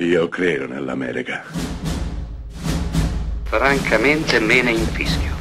Io 0.00 0.28
credo 0.28 0.68
nell'America. 0.68 1.42
Francamente 3.42 4.38
me 4.38 4.62
ne 4.62 4.70
infischio. 4.70 5.34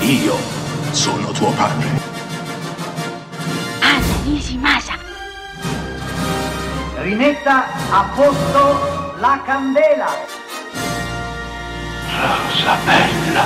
Io 0.00 0.34
sono 0.90 1.30
tuo 1.30 1.52
padre. 1.52 1.86
Anna 3.80 4.22
Nishimasa. 4.24 4.98
Rimetta 6.96 7.66
a 7.92 8.10
posto 8.12 9.14
la 9.20 9.40
candela. 9.44 10.08
Rosa 12.10 12.76
bella. 12.84 13.44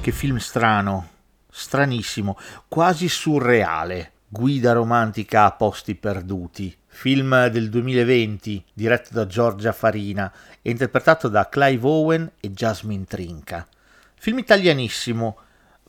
Che 0.00 0.10
film 0.10 0.38
strano, 0.38 1.08
stranissimo, 1.50 2.38
quasi 2.66 3.10
surreale. 3.10 4.13
Guida 4.36 4.72
romantica 4.72 5.44
a 5.44 5.52
posti 5.52 5.94
perduti. 5.94 6.76
Film 6.86 7.46
del 7.50 7.68
2020, 7.68 8.64
diretto 8.74 9.10
da 9.12 9.28
Giorgia 9.28 9.70
Farina 9.70 10.32
e 10.60 10.70
interpretato 10.70 11.28
da 11.28 11.48
Clive 11.48 11.86
Owen 11.86 12.32
e 12.40 12.50
Jasmine 12.50 13.04
Trinca. 13.04 13.64
Film 14.16 14.38
italianissimo, 14.38 15.36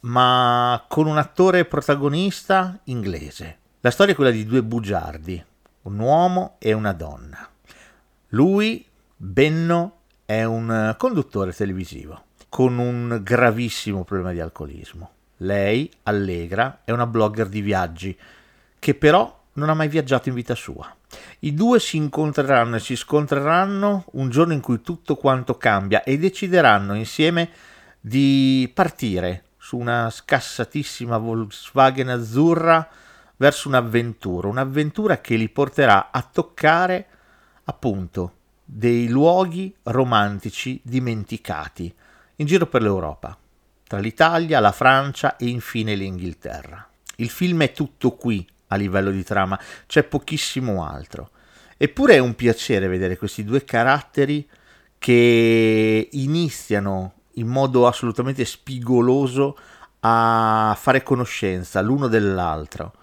ma 0.01 0.85
con 0.87 1.07
un 1.07 1.17
attore 1.17 1.65
protagonista 1.65 2.79
inglese. 2.83 3.57
La 3.79 3.89
storia 3.89 4.13
è 4.13 4.15
quella 4.15 4.29
di 4.29 4.45
due 4.45 4.61
bugiardi, 4.61 5.43
un 5.81 5.97
uomo 5.97 6.57
e 6.59 6.71
una 6.71 6.93
donna. 6.93 7.49
Lui, 8.27 8.85
Benno, 9.17 10.01
è 10.23 10.43
un 10.43 10.93
conduttore 10.99 11.51
televisivo 11.51 12.25
con 12.47 12.77
un 12.77 13.21
gravissimo 13.23 14.03
problema 14.03 14.33
di 14.33 14.39
alcolismo. 14.39 15.14
Lei, 15.37 15.91
Allegra, 16.03 16.81
è 16.83 16.91
una 16.91 17.07
blogger 17.07 17.47
di 17.47 17.61
viaggi 17.61 18.17
che 18.79 18.95
però 18.95 19.43
non 19.53 19.69
ha 19.69 19.73
mai 19.73 19.87
viaggiato 19.87 20.29
in 20.29 20.35
vita 20.35 20.55
sua. 20.55 20.93
I 21.39 21.53
due 21.53 21.79
si 21.79 21.97
incontreranno 21.97 22.75
e 22.75 22.79
si 22.79 22.95
scontreranno 22.95 24.05
un 24.13 24.29
giorno 24.29 24.53
in 24.53 24.61
cui 24.61 24.81
tutto 24.81 25.15
quanto 25.15 25.57
cambia 25.57 26.03
e 26.03 26.17
decideranno 26.17 26.93
insieme 26.93 27.49
di 27.99 28.69
partire 28.73 29.43
su 29.57 29.77
una 29.77 30.09
scassatissima 30.09 31.17
Volkswagen 31.17 32.09
azzurra 32.09 32.87
verso 33.37 33.67
un'avventura, 33.67 34.47
un'avventura 34.47 35.19
che 35.19 35.35
li 35.35 35.49
porterà 35.49 36.11
a 36.11 36.21
toccare 36.21 37.07
appunto 37.65 38.33
dei 38.63 39.07
luoghi 39.07 39.73
romantici 39.83 40.79
dimenticati 40.83 41.93
in 42.37 42.45
giro 42.45 42.67
per 42.67 42.81
l'Europa, 42.81 43.37
tra 43.87 43.99
l'Italia, 43.99 44.59
la 44.59 44.71
Francia 44.71 45.37
e 45.37 45.45
infine 45.47 45.95
l'Inghilterra. 45.95 46.87
Il 47.17 47.29
film 47.29 47.61
è 47.61 47.71
tutto 47.71 48.11
qui 48.11 48.45
a 48.67 48.75
livello 48.75 49.11
di 49.11 49.23
trama, 49.23 49.59
c'è 49.85 50.03
pochissimo 50.03 50.85
altro. 50.85 51.29
Eppure 51.77 52.15
è 52.15 52.19
un 52.19 52.35
piacere 52.35 52.87
vedere 52.87 53.17
questi 53.17 53.43
due 53.43 53.63
caratteri 53.63 54.47
che 54.97 56.09
iniziano 56.11 57.13
in 57.33 57.47
modo 57.47 57.85
assolutamente 57.85 58.45
spigoloso 58.45 59.57
a 59.99 60.75
fare 60.79 61.03
conoscenza 61.03 61.81
l'uno 61.81 62.07
dell'altro, 62.07 62.93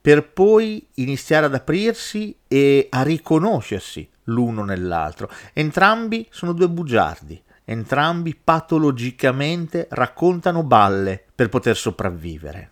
per 0.00 0.28
poi 0.28 0.86
iniziare 0.94 1.46
ad 1.46 1.54
aprirsi 1.54 2.36
e 2.48 2.86
a 2.90 3.02
riconoscersi 3.02 4.08
l'uno 4.24 4.64
nell'altro. 4.64 5.30
Entrambi 5.52 6.26
sono 6.30 6.52
due 6.52 6.68
bugiardi, 6.68 7.42
entrambi 7.64 8.34
patologicamente 8.34 9.86
raccontano 9.90 10.62
balle 10.62 11.22
per 11.34 11.48
poter 11.48 11.76
sopravvivere. 11.76 12.70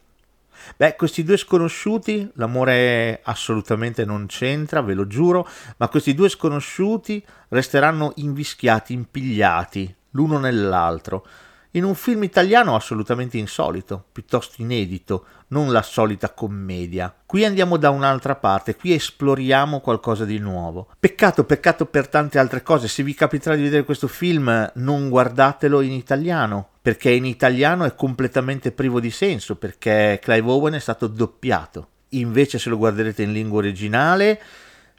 Beh, 0.76 0.94
questi 0.96 1.24
due 1.24 1.36
sconosciuti, 1.36 2.30
l'amore 2.34 3.20
assolutamente 3.22 4.04
non 4.04 4.26
c'entra, 4.26 4.82
ve 4.82 4.94
lo 4.94 5.06
giuro, 5.06 5.48
ma 5.78 5.88
questi 5.88 6.14
due 6.14 6.28
sconosciuti 6.28 7.24
resteranno 7.48 8.12
invischiati, 8.16 8.92
impigliati 8.92 9.94
l'uno 10.10 10.38
nell'altro, 10.38 11.26
in 11.72 11.84
un 11.84 11.94
film 11.94 12.24
italiano 12.24 12.74
assolutamente 12.74 13.38
insolito, 13.38 14.04
piuttosto 14.10 14.60
inedito, 14.60 15.26
non 15.48 15.70
la 15.70 15.82
solita 15.82 16.30
commedia. 16.30 17.14
Qui 17.24 17.44
andiamo 17.44 17.76
da 17.76 17.90
un'altra 17.90 18.34
parte, 18.34 18.74
qui 18.74 18.92
esploriamo 18.92 19.80
qualcosa 19.80 20.24
di 20.24 20.38
nuovo. 20.38 20.88
Peccato, 20.98 21.44
peccato 21.44 21.86
per 21.86 22.08
tante 22.08 22.38
altre 22.38 22.62
cose, 22.62 22.88
se 22.88 23.04
vi 23.04 23.14
capiterà 23.14 23.54
di 23.54 23.62
vedere 23.62 23.84
questo 23.84 24.08
film 24.08 24.70
non 24.74 25.08
guardatelo 25.08 25.80
in 25.80 25.92
italiano, 25.92 26.70
perché 26.82 27.10
in 27.10 27.24
italiano 27.24 27.84
è 27.84 27.94
completamente 27.94 28.72
privo 28.72 28.98
di 28.98 29.10
senso, 29.10 29.54
perché 29.54 30.18
Clive 30.20 30.50
Owen 30.50 30.74
è 30.74 30.80
stato 30.80 31.06
doppiato. 31.06 31.88
Invece 32.10 32.58
se 32.58 32.68
lo 32.68 32.76
guarderete 32.76 33.22
in 33.22 33.32
lingua 33.32 33.58
originale 33.58 34.40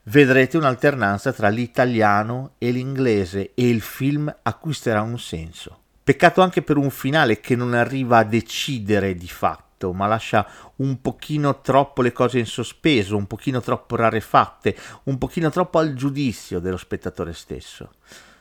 vedrete 0.05 0.57
un'alternanza 0.57 1.31
tra 1.33 1.49
l'italiano 1.49 2.53
e 2.57 2.71
l'inglese 2.71 3.51
e 3.53 3.67
il 3.67 3.81
film 3.81 4.33
acquisterà 4.41 5.01
un 5.01 5.19
senso. 5.19 5.80
Peccato 6.03 6.41
anche 6.41 6.63
per 6.63 6.77
un 6.77 6.89
finale 6.89 7.39
che 7.39 7.55
non 7.55 7.73
arriva 7.73 8.17
a 8.17 8.23
decidere 8.23 9.13
di 9.13 9.27
fatto, 9.27 9.93
ma 9.93 10.07
lascia 10.07 10.47
un 10.77 10.99
pochino 10.99 11.61
troppo 11.61 12.01
le 12.01 12.11
cose 12.11 12.39
in 12.39 12.47
sospeso, 12.47 13.15
un 13.15 13.27
pochino 13.27 13.61
troppo 13.61 13.95
rarefatte, 13.95 14.75
un 15.03 15.19
pochino 15.19 15.51
troppo 15.51 15.77
al 15.77 15.93
giudizio 15.93 16.59
dello 16.59 16.77
spettatore 16.77 17.33
stesso. 17.33 17.91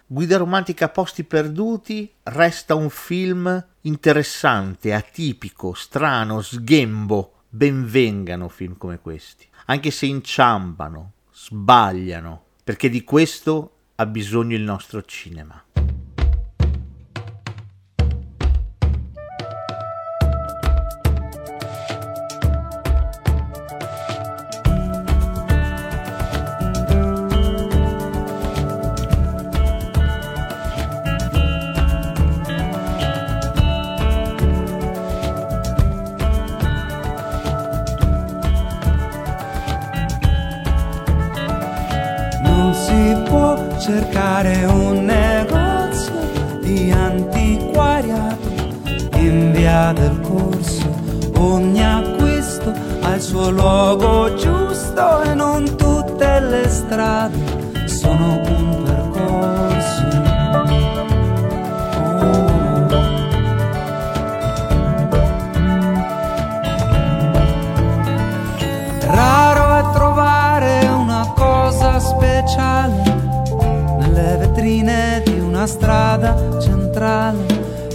Guida 0.07 0.39
romantica 0.39 0.87
a 0.87 0.89
posti 0.89 1.23
perduti 1.23 2.11
resta 2.25 2.75
un 2.75 2.89
film 2.91 3.65
interessante, 3.83 4.93
atipico, 4.93 5.75
strano, 5.75 6.41
sghembo. 6.41 7.35
Benvengano 7.49 8.49
film 8.49 8.77
come 8.77 8.99
questi, 9.01 9.47
anche 9.67 9.91
se 9.91 10.07
inciampano, 10.07 11.13
sbagliano, 11.31 12.45
perché 12.65 12.89
di 12.89 13.05
questo 13.05 13.75
ha 13.97 14.07
bisogno 14.07 14.57
il 14.57 14.63
nostro 14.63 15.05
cinema. 15.05 15.63
Cercare 43.81 44.65
un 44.67 45.07
negozio 45.07 46.13
di 46.61 46.91
antiquariato 46.91 48.49
in 49.17 49.53
via 49.53 49.93
del 49.95 50.21
corso. 50.21 50.87
Ogni 51.39 51.83
acquisto 51.83 52.75
ha 53.01 53.15
il 53.15 53.23
suo 53.23 53.51
luogo 53.51 54.35
giusto 54.35 55.23
e 55.23 55.35
non 55.35 55.65
tutte 55.77 56.41
le 56.41 56.69
strade 56.69 57.87
sono 57.87 58.43
un 58.47 58.83
percorso. 58.85 60.09
Raro 69.07 69.77
è 69.77 69.93
trovare 69.95 70.87
una 70.87 71.33
cosa 71.35 71.99
speciale 71.99 73.10
vetrine 74.61 75.23
di 75.25 75.39
una 75.41 75.67
strada 75.67 76.61
centrale. 76.61 77.39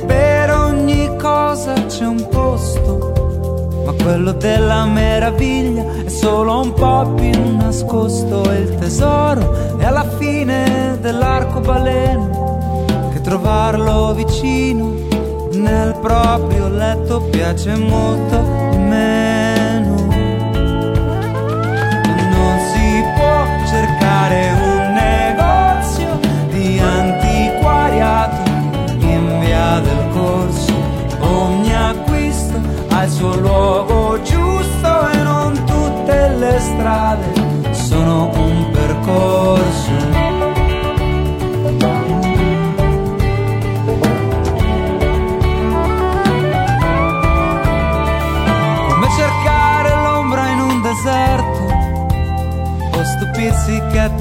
Per 0.06 0.52
ogni 0.52 1.16
cosa 1.18 1.74
c'è 1.74 2.06
un 2.06 2.28
posto, 2.28 3.84
ma 3.86 3.94
quello 4.02 4.32
della 4.32 4.86
meraviglia 4.86 5.86
è 6.04 6.10
solo 6.10 6.62
un 6.62 6.74
po' 6.74 7.14
più 7.16 7.56
nascosto. 7.58 8.52
Il 8.52 8.76
tesoro 8.80 9.78
è 9.78 9.86
alla 9.86 10.08
fine 10.18 10.98
dell'arcobaleno, 11.00 12.86
che 13.14 13.22
trovarlo 13.22 14.16
vicino 14.16 14.92
nel 15.52 15.96
proprio 16.02 16.68
letto 16.68 17.22
piace 17.30 17.76
molto 17.76 18.42
di 18.72 18.78
meno. 18.78 19.25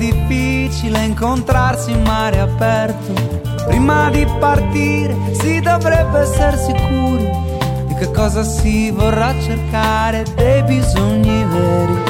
Difficile 0.04 1.04
incontrarsi 1.04 1.90
in 1.90 2.02
mare 2.02 2.40
aperto. 2.40 3.12
Prima 3.66 4.10
di 4.10 4.26
partire 4.38 5.16
si 5.32 5.60
dovrebbe 5.60 6.20
essere 6.20 6.58
sicuri 6.58 7.28
di 7.86 7.94
che 7.94 8.10
cosa 8.10 8.42
si 8.42 8.90
vorrà 8.90 9.32
cercare 9.40 10.24
dei 10.34 10.62
bisogni 10.64 11.44
veri. 11.44 12.02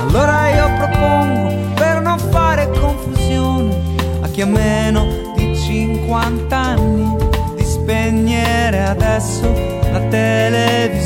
Allora 0.00 0.48
io 0.50 0.70
propongo, 0.78 1.74
per 1.74 2.00
non 2.00 2.18
fare 2.18 2.70
confusione, 2.70 3.76
a 4.22 4.28
chi 4.28 4.40
ha 4.40 4.46
meno 4.46 5.32
di 5.36 5.56
50 5.56 6.56
anni, 6.56 7.16
di 7.54 7.64
spegnere 7.64 8.84
adesso 8.84 9.52
la 9.90 10.00
televisione. 10.08 11.01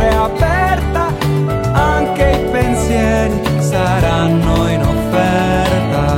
Sempre 0.00 0.16
aperta, 0.16 1.12
anche 1.72 2.30
i 2.30 2.50
pensieri 2.50 3.40
saranno 3.58 4.68
in 4.68 4.80
offerta. 4.80 6.14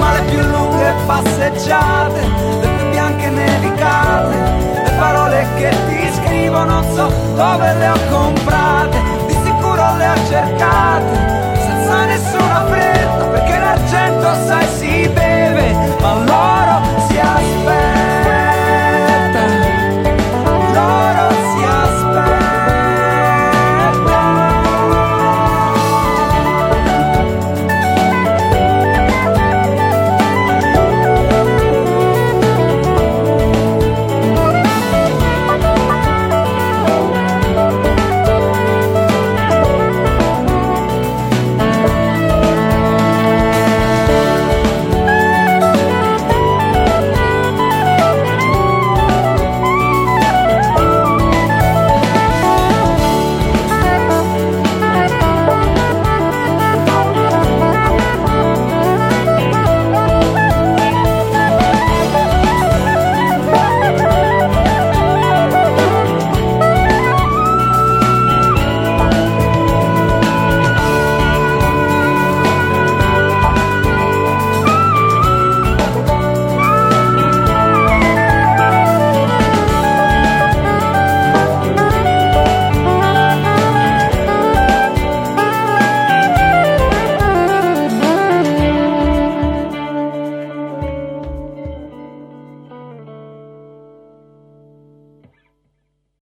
Ma 0.00 0.12
le 0.14 0.20
più 0.30 0.40
lunghe 0.40 0.94
passeggiate, 1.04 2.20
le 2.60 2.68
più 2.68 2.88
bianche 2.90 3.28
nevicate, 3.28 4.36
le 4.82 4.92
parole 4.98 5.46
che 5.56 5.76
ti 5.88 6.10
scrivo 6.14 6.64
non 6.64 6.84
so 6.94 7.12
dove 7.34 7.74
le 7.74 7.88
ho 7.90 8.07